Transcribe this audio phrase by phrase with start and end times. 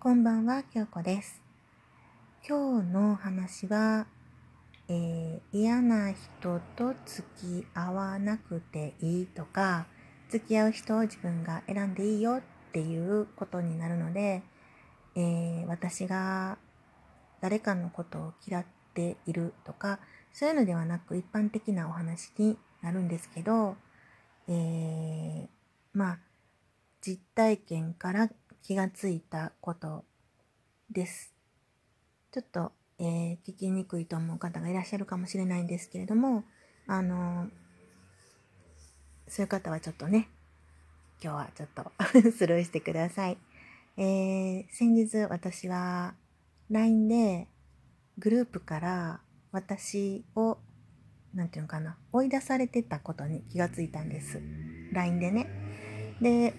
[0.00, 1.42] こんばんは、京子です。
[2.48, 4.06] 今日の話は、
[4.86, 9.88] えー嫌な人と付き合わなくていいとか、
[10.28, 12.42] 付き合う人を自分が選んでいいよっ
[12.72, 14.44] ていうことになるので、
[15.16, 16.58] えー私が
[17.40, 19.98] 誰かのことを嫌っているとか、
[20.32, 23.74] そういうのではなく一般的なお話になるんですけど、
[24.46, 25.48] えー
[25.92, 26.18] まあ、
[27.00, 28.30] 実体験から
[28.62, 30.04] 気がついたこと
[30.90, 31.34] です。
[32.32, 36.44] ちょっと、えー聞きにくいと思う方がいらっしゃるかもしれないんですけれども、
[36.86, 37.48] あの
[39.28, 40.28] そういう方はちょっとね、
[41.22, 41.92] 今日はちょっと
[42.32, 43.38] スルーしてください。
[43.96, 46.14] えー先日私は
[46.70, 47.48] LINE で
[48.18, 49.20] グループから
[49.52, 50.58] 私を、
[51.34, 54.40] なんていうのかな、追い出されてたことに気がついたんです。
[54.92, 55.46] LINE でね。
[56.20, 56.54] で、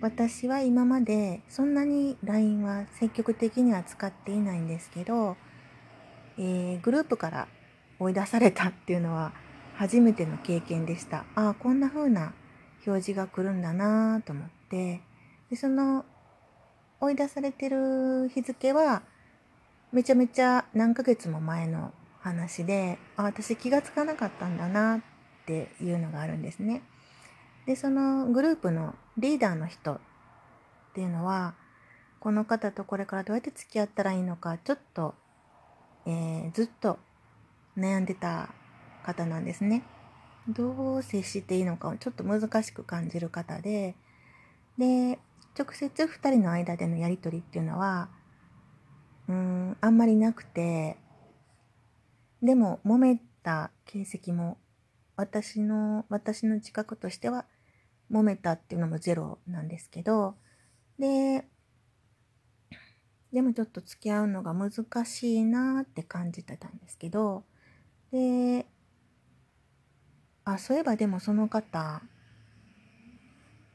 [0.00, 5.36] 私は今までそんなに LINE は積極的には使っていないんですけど、
[6.38, 7.48] えーグループから
[7.98, 9.32] 追い出されたっていうのは
[9.74, 11.24] 初めての経験でした。
[11.34, 12.32] ああ、こんな風な
[12.86, 15.02] 表示が来るんだなと思って、
[15.50, 16.04] で、その
[17.00, 19.02] 追い出されてる日付は
[19.92, 25.00] めちゃめちゃ何ヶ月も前の話で、あ、私気がつかなかったんだなっ
[25.46, 26.82] ていうのがあるんですね。
[27.68, 30.00] で、そのグループのリーダーの人っ
[30.94, 31.54] ていうのは、
[32.18, 35.14] この方とこれからどうやって付き合ったらいいのか、ちょっと、
[36.06, 36.98] えーずっと
[37.76, 38.48] 悩んでた
[39.04, 39.82] 方なんですね。
[40.48, 43.94] どう接していいのかをちょっと難しく感じる方で、
[44.78, 45.18] で、
[45.54, 48.08] 直接二人の間でのやりとりっていうのは、
[49.28, 50.96] うん、あんまりなくて、
[52.42, 54.56] でも揉めた形跡も
[55.16, 57.44] 私の、私の自覚としては
[58.10, 60.34] 揉めたっていうのもゼロなんですけど、
[60.98, 61.44] で、
[63.32, 64.72] でもちょっと付き合うのが難
[65.04, 67.44] しいなって感じてたんですけど、
[68.10, 68.66] で、
[70.44, 72.00] あ、そういえばでもその方、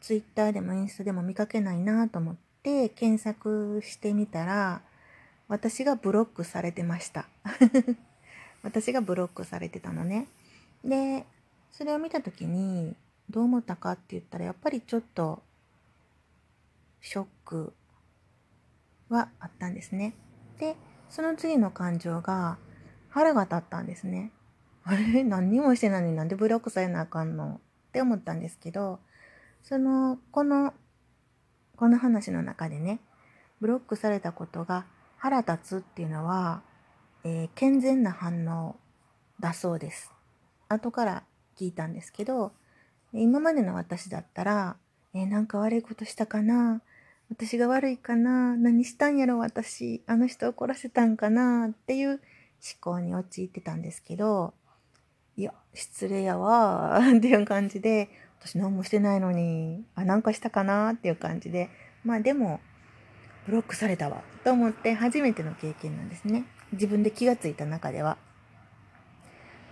[0.00, 4.82] ツイッターでもインスタでも見かけないなと思って検索してみたら、
[5.48, 7.28] 私がブロックされてました。
[8.64, 10.28] 私がブロックされてたのね。
[10.82, 11.26] で、
[11.70, 12.96] それを見たときに、
[13.32, 15.42] どう思ったかって言ったら、やっぱりちょっと、
[17.00, 17.72] ショック
[19.08, 20.14] はあったんですね。
[20.58, 20.76] で、
[21.08, 22.58] その次の感情が、
[23.08, 24.30] 腹が立ったんですね。
[24.84, 25.24] あれ？
[25.24, 27.60] 何にもしてないのになんでブロックされなあかんの？
[27.88, 29.00] って思ったんですけど、
[29.62, 30.72] その、この、
[31.76, 33.00] この話の中でね、
[33.60, 36.62] ブロックされたことが腹立つっていうのは、
[37.24, 38.76] えー健全な反応
[39.40, 40.12] だそうです。
[40.68, 41.24] 後から
[41.58, 42.52] 聞いたんですけど、
[43.14, 44.76] 今までの私だったら、
[45.14, 46.80] えーなんか悪いことしたかな？
[47.30, 48.56] 私が悪いかな？
[48.56, 49.38] 何したんやろ？
[49.38, 51.68] 私、あの人怒らせたんかな？
[51.68, 52.18] っていう思
[52.80, 54.54] 考に陥ってたんですけど、
[55.36, 57.16] いや、失礼やわー。
[57.18, 58.08] っていう感じで、
[58.40, 60.92] 私何もしてないのに、あ、なんかしたかな？
[60.92, 61.68] っていう感じで、
[62.04, 62.60] まあでも、
[63.46, 64.22] ブロックされたわ。
[64.44, 66.44] と思って初めての経験なんですね。
[66.72, 68.16] 自分で気がついた中では。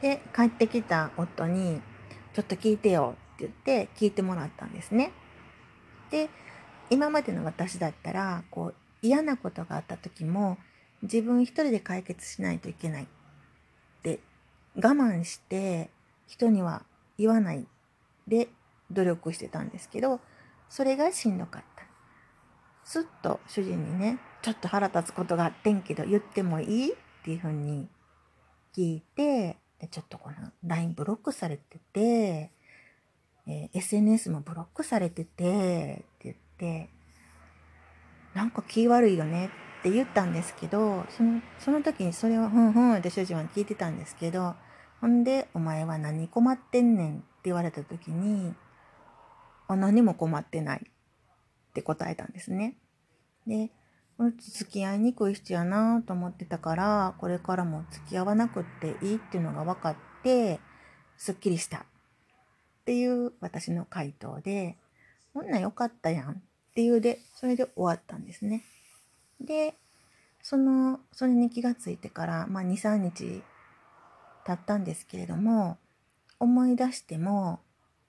[0.00, 1.80] で、帰ってきた夫に、
[2.34, 3.16] ちょっと聞いてよ。
[3.34, 5.12] って言って聞いてもらったんですね。
[6.10, 6.28] で、
[6.90, 10.58] 今までの私だったら、こう、嫌なことがあった時も、
[11.02, 13.06] 自分一人で解決しないといけないっ
[14.02, 14.20] て、
[14.76, 15.90] 我慢して
[16.26, 16.84] 人には
[17.18, 17.66] 言わない
[18.26, 18.48] で
[18.90, 20.20] 努力してたんですけど、
[20.68, 21.84] それがしんどかった。
[22.84, 27.88] すっと主人にね、ちょっと腹立つことがあってんけど言ってもいいっていうふうに
[28.76, 32.50] 聞いて、でちょっとこの LINE ブロックされてて、
[33.46, 36.90] えー SNS もブロックされてて、って言って、
[38.34, 39.50] なんか気悪いよね
[39.80, 44.54] って言ったんですけど、その、その時にそれをふんふんって主人は聞いてたんですけど、
[45.00, 48.54] ほんで、お前は何困ってんねんって言われた時に、
[49.68, 52.76] あ、何も困ってないって答えたんですね。
[53.46, 53.70] で、
[54.38, 60.60] 付き合いにくい人やなと思ってたから、これからも付き合わなくっていいっていうのが分かって、
[61.16, 61.84] すっきりした
[62.84, 64.76] っていう私の回答で、
[65.32, 66.36] ほんならよかったやんっ
[66.74, 68.62] ていうで、それで終わったんですね。
[69.40, 69.74] で、
[70.42, 73.42] その、それに気がついてから、まあ2、3日
[74.44, 75.78] 経ったんですけれども、
[76.38, 77.60] 思い出しても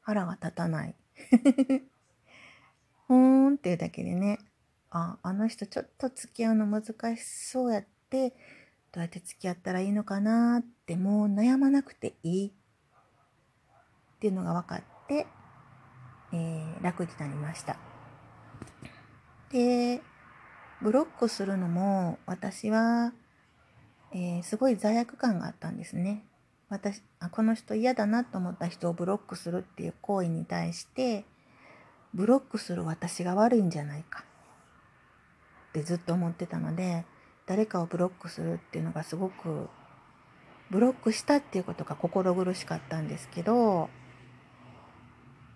[0.00, 0.96] 腹が立たない。
[3.06, 4.40] ほーんっていうだけでね、
[4.90, 8.30] あ、あの人ちょっと付き合うの難しそうやって、
[8.90, 12.52] どうやって付き合ったらいいのかなってもう悩まなくていい
[14.24, 15.26] っていうのが分かって、
[16.32, 17.76] えー楽になりました。
[19.50, 20.00] で、
[20.80, 23.12] ブロックするのも私は、
[24.12, 26.24] えー、すごい罪悪感があったんですね。
[26.70, 31.26] 私あこの人嫌だなと思った人をブロックするっていう行為に対して
[32.14, 34.24] ブロックする私が悪いんじゃないか
[35.68, 37.04] ってずっと思ってたので
[37.46, 39.68] 誰かをブロックするっていうのがすごく
[40.70, 43.90] ブロックしたっていうことが心苦しかったんですけど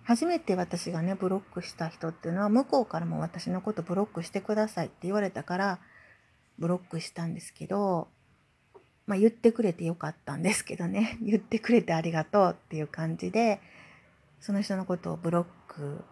[0.09, 5.81] 初めて私がねブロックした人っていうのは向こうからも私のことブロックしてくださいって言われたから
[6.59, 8.09] ブロックしたんですけど
[9.07, 11.19] まあ言ってくれてよかったんですけどね。
[11.21, 13.61] 言ってくれてありがとうっていう感じで
[14.41, 16.03] その人のことをブロック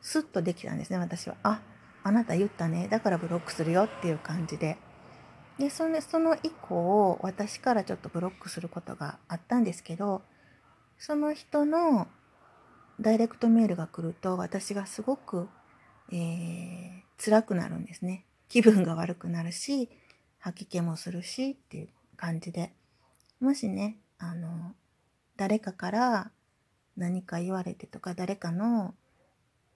[0.00, 1.36] スッとできたんですね私は。
[1.44, 1.60] あ
[2.02, 2.88] あなた言ったね。
[2.88, 4.78] だからブロックするよっていう感じで。
[5.60, 10.22] でそのその以降私からちょっとブロックすることがあったんですけど
[10.98, 12.08] その人の
[13.00, 15.48] ダイレクトメールが来ると私がすごく、
[16.10, 18.24] えー、辛くなるんですね。
[18.48, 19.88] 気分が悪くなるし
[20.38, 22.72] 吐き気もするしっていう感じで。
[23.40, 24.74] もしねあの
[25.36, 26.30] 誰かから
[26.96, 28.94] 何か言われてとか誰かの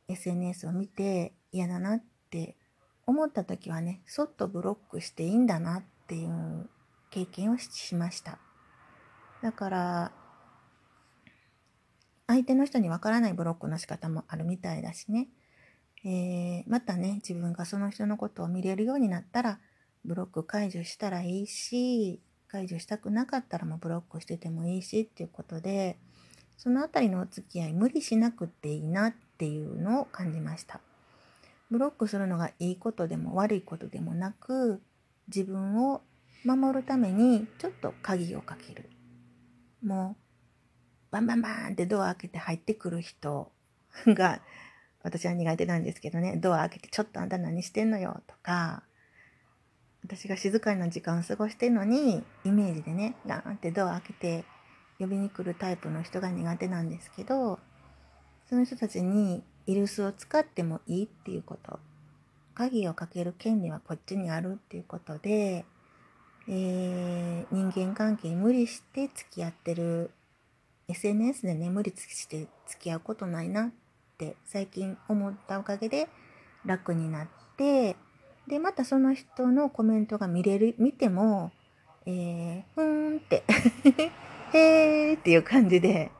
[0.09, 2.55] SNS を見て嫌だなって
[3.07, 6.69] 思った時はねそっとブロックしていいんだなっていう
[7.11, 8.39] 経験をしました。
[9.43, 10.13] だから
[12.37, 15.29] 相手の人にわからないブロックの仕方もあるみたいだしね、
[16.05, 19.59] えー、またね自分がその人のことを見れるようになったら
[20.05, 25.97] ブロック解除したらいいし解除したくなかったらもうブロックしててもいいしっていうことで
[26.59, 30.81] そのあたりのお付き合い無理しなくっていいなっていうのを感じました。
[31.71, 34.81] ブロックするのがいいことでも悪いことでもなく
[35.27, 36.03] 自分を
[36.45, 38.89] 守るためにちょっと鍵をかける
[39.83, 40.26] もう
[41.17, 43.51] バンバンバンってドア開けて入ってくる人
[44.07, 44.41] が
[45.03, 48.83] 私は苦手なんですけどねドア開けてちょっとあんた何してんのよとか
[50.05, 54.45] 私が静かな時間を過ごしてるのにイメージでねガーンってドア開けて
[54.99, 57.59] 呼びに来るタイプの人が苦手なんですけど
[58.49, 61.81] その人たちにイルスを使ってもいいっていうこと。
[62.57, 65.67] 鍵をかける権利はこっちにあるっていうことで、
[66.49, 70.11] えー、人間関係無理して付き合ってる
[70.89, 73.71] SNS でね無理して付き合うことないなっ
[74.19, 76.09] て最近思ったおかげで
[76.65, 77.97] 楽になって
[78.47, 81.51] でまたその人のコメントが見れる見ても
[82.07, 83.43] えー、ふーんって
[84.55, 86.13] へーっていう感じで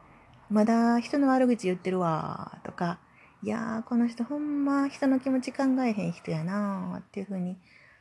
[0.51, 2.99] まだ人の悪口言ってるわとか
[3.43, 7.57] いやー、この人ほんま人の気持ち考えへん人やなーっていう風に、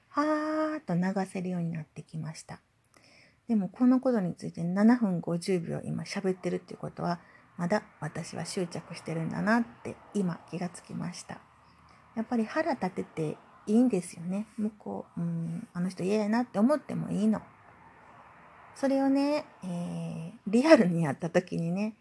[0.09, 2.61] はーっと流せるようになってきました。
[3.47, 7.19] でもこのことについて7分50秒今喋ってるっていうことは、
[7.57, 11.39] まだ私は執着してるんだなって今気がつきました。
[12.15, 13.37] やっぱり腹立てて
[13.67, 14.47] いいんですよね。
[14.57, 17.41] 向こう、うん、あの人嫌やなって思ってもいいの。
[18.75, 21.95] それをね、えー、リアルにやった時にね、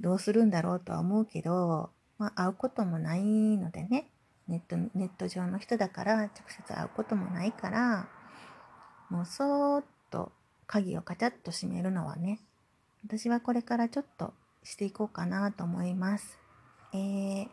[0.00, 4.08] どうするんだろうとは思うけど、まあ、会うこともないのでね
[4.48, 8.08] ネットネット上の人だから直接会うこともないから
[9.10, 9.95] もうそーっと
[10.66, 12.40] 鍵をカチャッと閉めるのはね
[13.04, 14.32] 私はこれからちょっと
[14.64, 16.40] していこうかなと思います。
[16.92, 17.48] えー、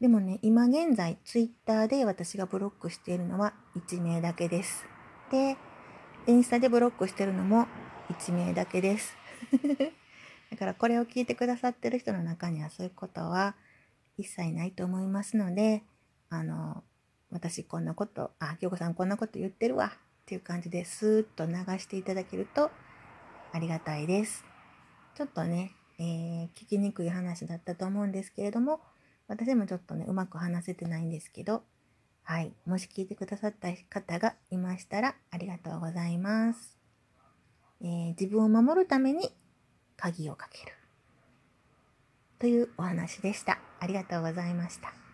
[0.00, 4.86] でもね今現在ツイッターで私がブロックしているのは1名だけです。
[5.30, 5.56] で
[6.26, 7.66] インスタでブロックしてるのも
[8.10, 9.16] 1名だけです。
[10.50, 13.54] だからこれを聞いてくださってる人の中にはそういうことは
[14.16, 15.84] 一切ないと思いますので、
[16.28, 16.82] あの、
[17.30, 19.92] 私こんなこと、あ、京子さんこんなこと言ってるわ
[20.28, 22.70] っていう感じでスーッと流していただけると
[23.50, 24.44] ありがたいです。
[25.14, 28.82] ちょっとね、えー、聞きにくい話だったと思うんですけれども、
[29.26, 31.62] 私もちょっとね、うまく話せてないんですけど、
[32.24, 32.52] はい。
[32.66, 36.76] もし聞いてくださった方がいましたらありがとうございます。
[37.80, 39.34] えー、自分を守るために
[39.96, 40.74] 鍵をかける。
[42.38, 43.58] というお話でした。
[43.80, 45.07] ありがとうございました。